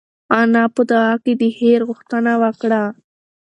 [0.39, 2.83] انا په دعا کې د خیر غوښتنه وکړه.